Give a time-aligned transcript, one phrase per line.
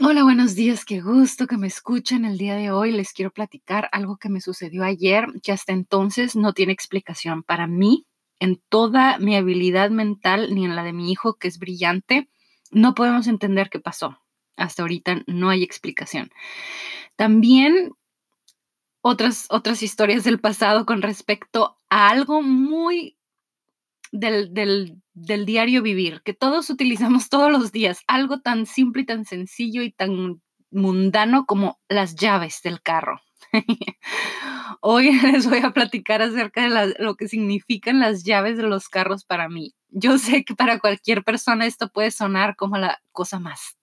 [0.00, 2.92] Hola, buenos días, qué gusto que me escuchen el día de hoy.
[2.92, 7.66] Les quiero platicar algo que me sucedió ayer que hasta entonces no tiene explicación para
[7.66, 8.06] mí.
[8.38, 12.28] En toda mi habilidad mental, ni en la de mi hijo, que es brillante,
[12.70, 14.20] no podemos entender qué pasó.
[14.56, 16.30] Hasta ahorita no hay explicación.
[17.16, 17.90] También
[19.00, 23.17] otras, otras historias del pasado con respecto a algo muy
[24.12, 29.06] del, del, del, diario vivir, que todos utilizamos todos los días, algo tan simple y
[29.06, 30.40] tan sencillo y tan
[30.70, 33.20] mundano como las llaves del carro.
[34.80, 39.24] Hoy les voy a platicar acerca de lo que significan las llaves de los carros
[39.24, 39.74] para mí.
[39.88, 43.76] Yo sé que para cualquier persona esto puede sonar como la cosa más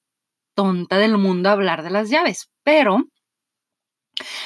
[0.53, 3.03] tonta del mundo hablar de las llaves, pero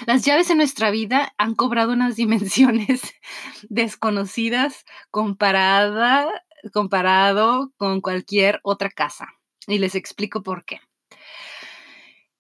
[0.06, 3.02] las llaves en nuestra vida han cobrado unas dimensiones
[3.70, 6.28] desconocidas comparada,
[6.74, 9.28] comparado con cualquier otra casa.
[9.68, 10.82] Y les explico por qué.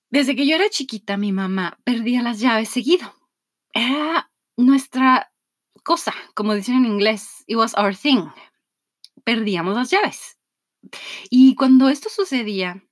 [0.09, 3.13] Desde que yo era chiquita, mi mamá perdía las llaves seguido.
[3.73, 5.31] Era nuestra
[5.83, 8.25] cosa, como dicen en inglés, it was our thing.
[9.23, 10.39] Perdíamos las llaves.
[11.29, 12.83] Y cuando esto sucedía,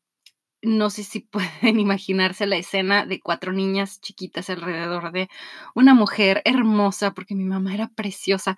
[0.68, 1.20] no sé si
[1.62, 5.30] pueden imaginarse la escena de cuatro niñas chiquitas alrededor de
[5.74, 8.58] una mujer hermosa, porque mi mamá era preciosa,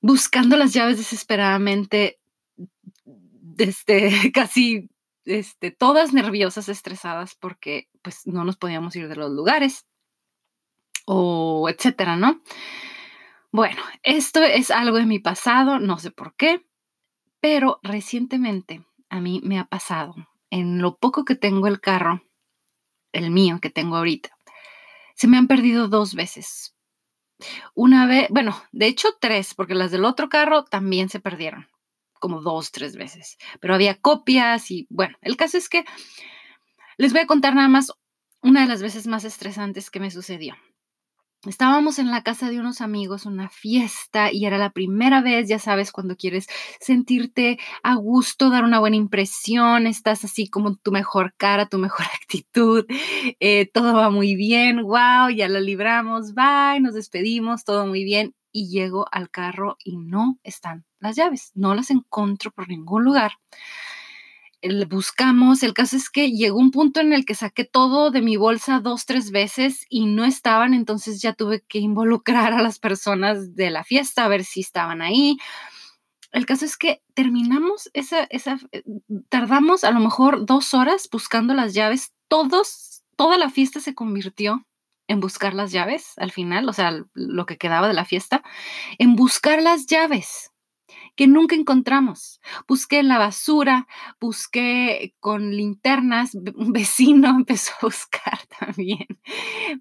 [0.00, 2.20] buscando las llaves desesperadamente,
[3.04, 4.90] desde casi
[5.24, 9.86] este, todas nerviosas, estresadas, porque pues no nos podíamos ir de los lugares
[11.06, 12.42] o etcétera, ¿no?
[13.50, 16.66] Bueno, esto es algo de mi pasado, no sé por qué,
[17.40, 20.14] pero recientemente a mí me ha pasado
[20.54, 22.22] en lo poco que tengo el carro,
[23.12, 24.30] el mío que tengo ahorita,
[25.16, 26.76] se me han perdido dos veces.
[27.74, 31.66] Una vez, bueno, de hecho tres, porque las del otro carro también se perdieron,
[32.20, 33.36] como dos, tres veces.
[33.60, 35.84] Pero había copias y bueno, el caso es que
[36.98, 37.90] les voy a contar nada más
[38.40, 40.54] una de las veces más estresantes que me sucedió.
[41.46, 45.58] Estábamos en la casa de unos amigos, una fiesta, y era la primera vez, ya
[45.58, 46.46] sabes, cuando quieres
[46.80, 52.06] sentirte a gusto, dar una buena impresión, estás así como tu mejor cara, tu mejor
[52.22, 52.86] actitud,
[53.40, 58.34] eh, todo va muy bien, wow, ya la libramos, bye, nos despedimos, todo muy bien,
[58.50, 63.32] y llego al carro y no están las llaves, no las encuentro por ningún lugar
[64.88, 68.36] buscamos, el caso es que llegó un punto en el que saqué todo de mi
[68.36, 73.54] bolsa dos, tres veces y no estaban, entonces ya tuve que involucrar a las personas
[73.54, 75.36] de la fiesta a ver si estaban ahí.
[76.32, 78.82] El caso es que terminamos esa, esa, eh,
[79.28, 84.66] tardamos a lo mejor dos horas buscando las llaves, todos, toda la fiesta se convirtió
[85.06, 88.42] en buscar las llaves al final, o sea, lo que quedaba de la fiesta,
[88.98, 90.53] en buscar las llaves
[91.16, 92.40] que nunca encontramos.
[92.66, 93.86] Busqué en la basura,
[94.20, 99.06] busqué con linternas, un vecino empezó a buscar también.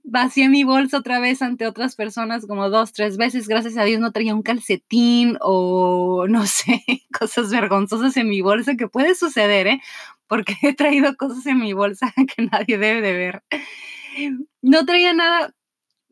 [0.03, 3.47] Vacié mi bolsa otra vez ante otras personas como dos, tres veces.
[3.47, 6.83] Gracias a Dios no traía un calcetín o no sé,
[7.17, 9.81] cosas vergonzosas en mi bolsa que puede suceder, ¿eh?
[10.27, 13.43] Porque he traído cosas en mi bolsa que nadie debe de ver.
[14.61, 15.53] No traía nada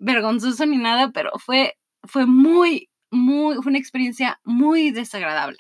[0.02, 5.58] vergonzoso ni nada, pero fue, fue muy, muy, fue una experiencia muy desagradable.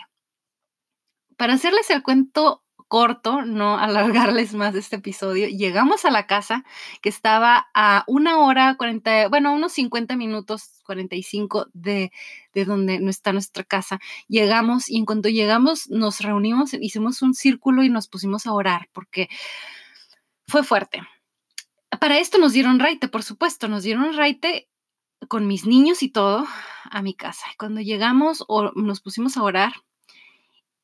[1.37, 6.65] Para hacerles el cuento corto, no alargarles más este episodio, llegamos a la casa
[7.01, 12.11] que estaba a una hora 40, bueno, unos 50 minutos, 45 de,
[12.53, 13.99] de donde está nuestra casa.
[14.27, 18.89] Llegamos y en cuanto llegamos nos reunimos, hicimos un círculo y nos pusimos a orar
[18.91, 19.29] porque
[20.47, 21.01] fue fuerte.
[21.99, 24.67] Para esto nos dieron raite, por supuesto, nos dieron raite
[25.27, 26.45] con mis niños y todo
[26.89, 27.45] a mi casa.
[27.57, 29.73] Cuando llegamos o nos pusimos a orar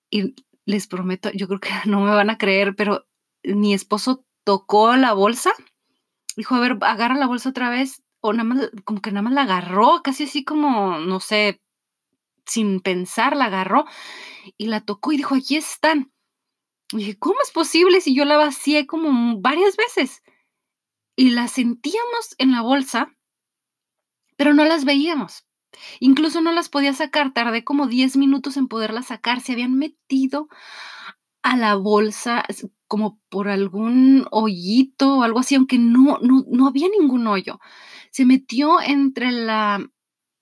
[0.10, 3.08] y les prometo, yo creo que no me van a creer, pero
[3.44, 5.52] mi esposo tocó la bolsa,
[6.36, 9.34] dijo, a ver, agarra la bolsa otra vez, o nada más, como que nada más
[9.34, 11.62] la agarró, casi así como, no sé,
[12.46, 13.86] sin pensar, la agarró
[14.58, 16.12] y la tocó y dijo, aquí están.
[16.94, 20.24] Y dije, ¿cómo es posible si yo la vacié como varias veces?
[21.18, 23.17] Y la sentíamos en la bolsa
[24.38, 25.46] pero no las veíamos.
[26.00, 30.48] Incluso no las podía sacar, tardé como 10 minutos en poderlas sacar, se habían metido
[31.44, 32.46] a la bolsa
[32.88, 37.60] como por algún hoyito o algo así, aunque no, no, no había ningún hoyo.
[38.12, 39.86] Se metió entre la,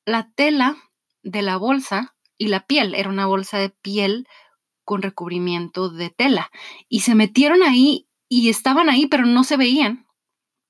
[0.05, 0.77] la tela
[1.23, 4.27] de la bolsa y la piel, era una bolsa de piel
[4.83, 6.51] con recubrimiento de tela,
[6.87, 10.04] y se metieron ahí y estaban ahí, pero no se veían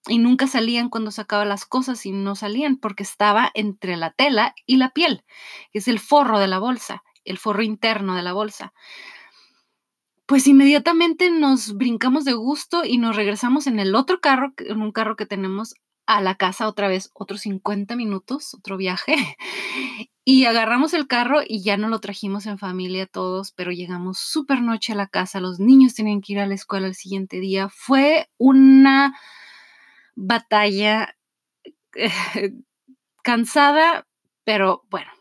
[0.08, 4.56] y nunca salían cuando sacaba las cosas y no salían porque estaba entre la tela
[4.66, 5.24] y la piel,
[5.72, 8.74] que es el forro de la bolsa, el forro interno de la bolsa.
[10.28, 14.92] pues inmediatamente nos brincamos de gusto y nos regresamos en el otro carro, en un
[14.92, 15.76] carro que tenemos
[16.08, 19.16] a la casa otra vez, otros 50 minutos, otro viaje.
[20.28, 24.60] Y agarramos el carro y ya no lo trajimos en familia todos, pero llegamos súper
[24.64, 27.70] noche a la casa, los niños tenían que ir a la escuela el siguiente día.
[27.70, 29.16] Fue una
[30.16, 31.16] batalla
[33.24, 34.08] cansada,
[34.44, 35.12] pero bueno,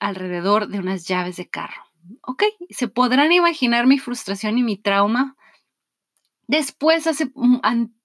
[0.00, 1.82] alrededor de unas llaves de carro.
[2.22, 5.36] Ok, se podrán imaginar mi frustración y mi trauma
[6.46, 7.32] Después, hace,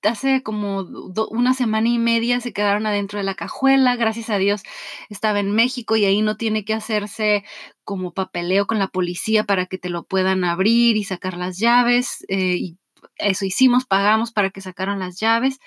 [0.03, 0.87] hace como
[1.29, 3.97] una semana y media, se quedaron adentro de la cajuela.
[3.97, 4.63] Gracias a Dios
[5.09, 7.43] estaba en México y ahí no tiene que hacerse
[7.83, 12.25] como papeleo con la policía para que te lo puedan abrir y sacar las llaves.
[12.29, 12.77] Eh, y
[13.17, 15.59] eso hicimos, pagamos para que sacaran las llaves,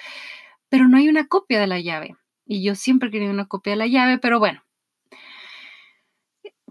[0.69, 2.17] pero no hay una copia de la llave.
[2.47, 4.63] Y yo siempre quería una copia de la llave, pero bueno.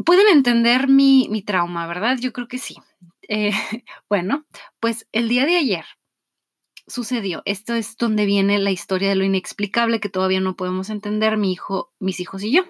[0.06, 2.18] Pueden entender mi, mi trauma, ¿verdad?
[2.19, 2.75] Yo creo que sí.
[3.28, 3.52] Eh,
[4.10, 4.46] bueno,
[4.80, 5.86] pues el día de ayer
[6.88, 7.42] sucedió.
[7.46, 11.52] Esto es donde viene la historia de lo inexplicable que todavía no podemos entender mi
[11.52, 12.63] hijo, mis hijos y yo.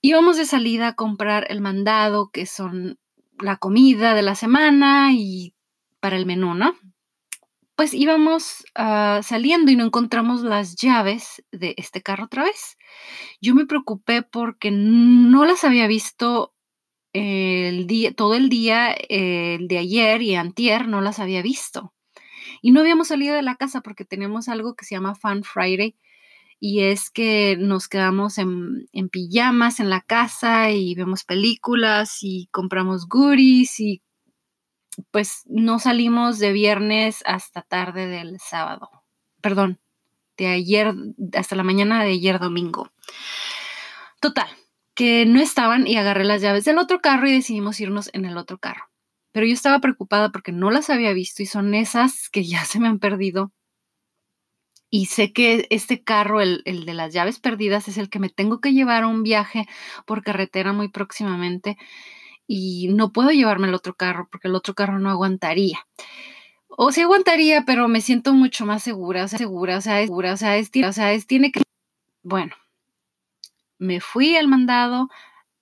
[0.00, 2.98] Íbamos de salida a comprar el mandado, que son
[3.38, 5.54] la comida de la semana y
[6.00, 6.74] para el menú, ¿no?
[7.76, 12.76] Pues íbamos ah, saliendo y no encontramos las llaves de este carro otra vez.
[13.40, 16.54] Yo me preocupé porque no las había visto
[17.12, 21.94] el día, todo el día, el de ayer y antier, no las había visto.
[22.62, 25.96] Y no habíamos salido de la casa porque tenemos algo que se llama Fun Friday
[26.60, 32.48] y es que nos quedamos en, en, pijamas en la casa y vemos películas y
[32.52, 34.02] compramos goodies y
[35.10, 38.90] pues no salimos de viernes hasta tarde del sábado.
[39.40, 39.80] Perdón,
[40.36, 40.94] de ayer
[41.34, 42.90] hasta la mañana de ayer domingo.
[44.20, 44.48] Total,
[44.94, 48.36] que no estaban y agarré las llaves del otro carro y decidimos irnos en el
[48.36, 48.90] otro carro.
[49.32, 52.80] Pero yo estaba preocupada porque no las había visto y son esas que ya se
[52.80, 53.52] me han perdido.
[54.92, 58.28] Y sé que este carro, el, el de las llaves perdidas, es el que me
[58.28, 59.66] tengo que llevar a un viaje
[60.04, 61.78] por carretera muy próximamente.
[62.52, 65.86] Y no puedo llevarme el otro carro porque el otro carro no aguantaría.
[66.66, 70.32] O sí aguantaría, pero me siento mucho más segura, o segura, o sea, es segura,
[70.32, 71.62] o sea, es, o sea, es, tiene que...
[72.24, 72.52] Bueno,
[73.78, 75.08] me fui al mandado.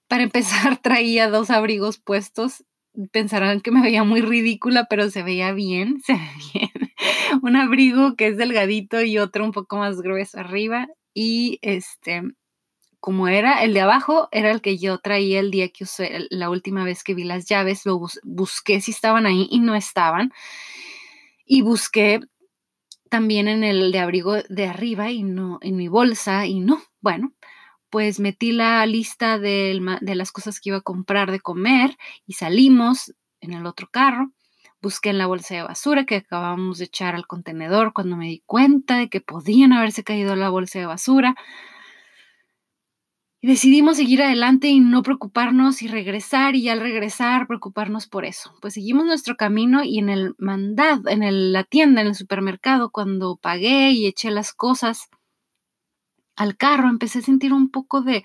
[0.06, 2.64] Para empezar, traía dos abrigos puestos
[3.12, 6.92] pensarán que me veía muy ridícula, pero se veía bien, se ve bien.
[7.42, 10.88] un abrigo que es delgadito y otro un poco más grueso arriba.
[11.12, 12.22] Y este,
[13.00, 16.50] como era el de abajo, era el que yo traía el día que usé, la
[16.50, 20.32] última vez que vi las llaves, lo busqué si estaban ahí y no estaban.
[21.46, 22.20] Y busqué
[23.08, 26.82] también en el de abrigo de arriba y no, en mi bolsa y no.
[27.00, 27.32] Bueno,
[27.90, 31.96] pues metí la lista de, las cosas que iba a comprar de comer
[32.26, 34.32] y salimos en el otro carro.
[34.80, 38.42] Busqué en la bolsa de basura que acabamos de echar al contenedor cuando me di
[38.46, 41.34] cuenta de que podían haberse caído la bolsa de basura.
[43.40, 48.52] Y decidimos seguir adelante y no preocuparnos y regresar y al regresar preocuparnos por eso.
[48.60, 53.36] Pues seguimos nuestro camino y en el mandado, en la tienda, en el supermercado, cuando
[53.36, 55.08] pagué y eché las cosas,
[56.34, 58.24] al carro, empecé a sentir un poco de,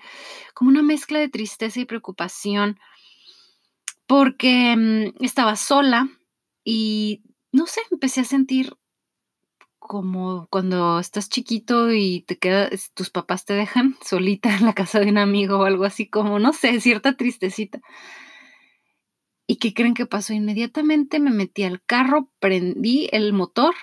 [0.54, 2.78] como una mezcla de tristeza y preocupación,
[4.06, 6.08] porque mm, estaba sola
[6.64, 7.22] y,
[7.52, 8.76] no sé, empecé a sentir
[9.86, 14.98] como cuando estás chiquito y te quedas, tus papás te dejan solita en la casa
[15.00, 17.80] de un amigo o algo así como, no sé, cierta tristecita.
[19.46, 20.32] ¿Y qué creen que pasó?
[20.32, 23.74] Inmediatamente me metí al carro, prendí el motor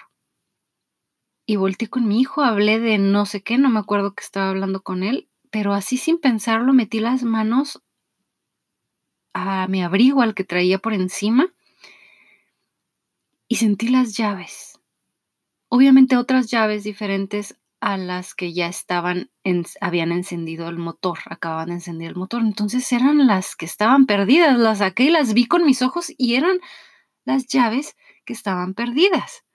[1.45, 4.49] y volteé con mi hijo, hablé de no sé qué, no me acuerdo que estaba
[4.49, 7.83] hablando con él, pero así sin pensarlo metí las manos
[9.33, 11.53] a mi abrigo, al que traía por encima,
[13.47, 14.70] y sentí las llaves.
[15.73, 19.31] Obviamente otras llaves diferentes a las que ya estaban,
[19.79, 22.41] habían encendido el motor, acababan de encender el motor.
[22.41, 26.35] Entonces eran las que estaban perdidas, las saqué y las vi con mis ojos y
[26.35, 26.59] eran
[27.23, 29.45] las llaves que estaban perdidas.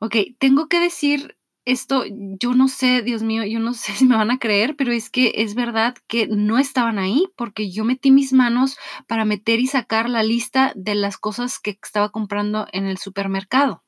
[0.00, 4.16] Ok, tengo que decir esto, yo no sé, Dios mío, yo no sé si me
[4.16, 8.10] van a creer, pero es que es verdad que no estaban ahí porque yo metí
[8.10, 8.76] mis manos
[9.06, 13.83] para meter y sacar la lista de las cosas que estaba comprando en el supermercado,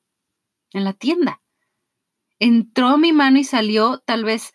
[0.73, 1.43] en la tienda.
[2.39, 4.53] Entró mi mano y salió, tal vez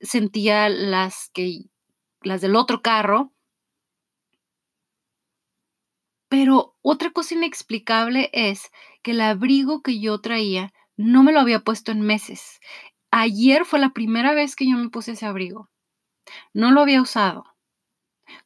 [0.00, 1.64] sentía las que
[2.22, 3.32] las del otro carro.
[6.28, 8.70] Pero otra cosa inexplicable es
[9.02, 12.60] que el abrigo que yo traía no me lo había puesto en meses.
[13.10, 15.68] Ayer fue la primera vez que yo me puse ese abrigo.
[16.54, 17.44] No lo había usado.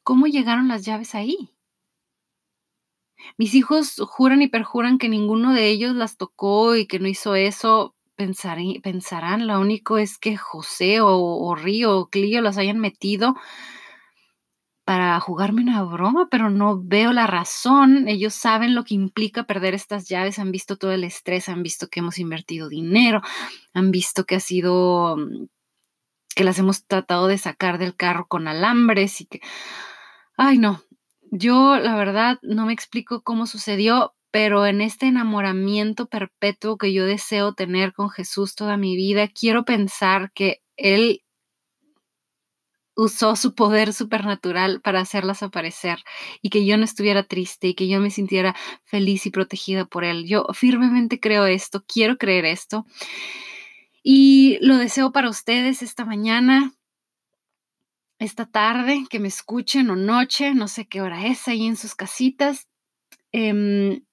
[0.03, 1.56] ¿Cómo llegaron las llaves ahí?
[3.37, 7.35] Mis hijos juran y perjuran que ninguno de ellos las tocó y que no hizo
[7.35, 7.95] eso.
[8.15, 13.35] pensarán, lo único es que José o, o Río o Clio los hayan metido
[14.87, 18.07] para jugarme una broma, pero no veo la razón.
[18.07, 21.89] Ellos saben lo que implica perder estas llaves, han visto todo el estrés, han visto
[21.89, 23.21] que hemos invertido dinero,
[23.73, 25.47] han visto que ha sido mm,
[26.33, 29.41] que las hemos tratado de sacar del carro con alambres y que,
[30.37, 30.81] ay no,
[31.31, 37.05] yo la verdad no me explico cómo sucedió, pero en este enamoramiento perpetuo que yo
[37.05, 41.23] deseo tener con Jesús toda mi vida, quiero pensar que Él
[42.97, 45.99] usó su poder supernatural para hacerlas aparecer
[46.41, 48.55] y que yo no estuviera triste y que yo me sintiera
[48.85, 50.25] feliz y protegida por él.
[50.27, 52.87] Yo firmemente creo esto, quiero creer esto
[54.01, 56.73] y lo deseo para ustedes esta mañana,
[58.19, 61.95] esta tarde, que me escuchen o noche, no sé qué hora es ahí en sus
[61.95, 62.67] casitas.
[63.31, 64.03] Em,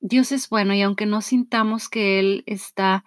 [0.00, 3.04] Dios es bueno y aunque no sintamos que Él está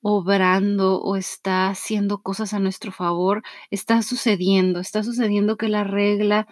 [0.00, 6.46] obrando o está haciendo cosas a nuestro favor, está sucediendo, está sucediendo que la regla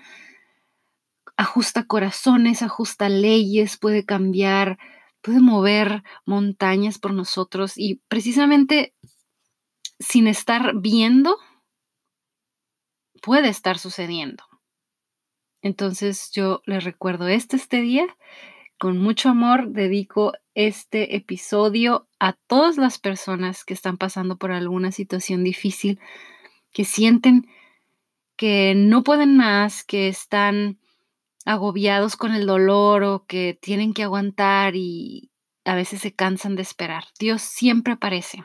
[1.37, 4.79] ajusta corazones, ajusta leyes, puede cambiar,
[5.21, 8.95] puede mover montañas por nosotros y precisamente
[9.99, 11.39] sin estar viendo,
[13.25, 14.45] puede estar sucediendo.
[15.63, 18.07] Entonces yo les recuerdo este, este día
[18.79, 24.93] con mucho amor dedico este episodio a todas las personas que están pasando por alguna
[24.93, 25.99] situación difícil,
[26.71, 27.49] que sienten
[28.37, 30.79] que no pueden más, que están
[31.47, 35.31] agobiados con el dolor o que tienen que aguantar y
[35.65, 37.05] a veces se cansan de esperar.
[37.19, 38.45] Dios siempre aparece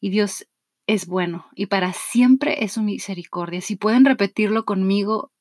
[0.00, 0.46] y Dios
[0.92, 3.60] es bueno y para siempre es su misericordia.
[3.60, 5.32] Si pueden repetirlo conmigo,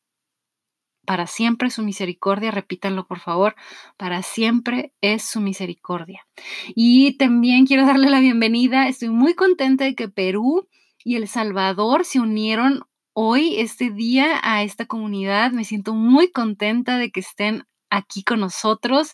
[1.05, 3.55] para siempre su misericordia, repítanlo por favor,
[3.97, 6.25] para siempre es su misericordia.
[6.73, 10.69] Y también quiero darle la bienvenida, estoy muy contenta de que Perú
[11.03, 15.51] y El Salvador se unieron hoy, este día, a esta comunidad.
[15.51, 19.13] Me siento muy contenta de que estén aquí con nosotros.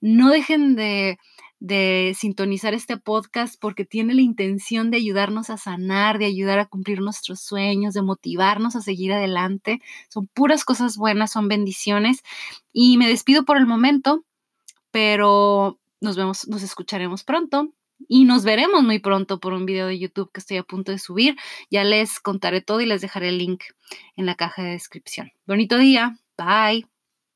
[0.00, 1.18] No dejen de
[1.64, 6.66] de sintonizar este podcast porque tiene la intención de ayudarnos a sanar, de ayudar a
[6.66, 9.80] cumplir nuestros sueños, de motivarnos a seguir adelante.
[10.10, 12.22] Son puras cosas buenas, son bendiciones.
[12.74, 14.26] Y me despido por el momento,
[14.90, 17.72] pero nos vemos, nos escucharemos pronto.
[18.08, 20.98] Y nos veremos muy pronto por un video de YouTube que estoy a punto de
[20.98, 21.34] subir.
[21.70, 23.62] Ya les contaré todo y les dejaré el link
[24.16, 25.32] en la caja de descripción.
[25.46, 26.18] Bonito día.
[26.36, 26.93] Bye.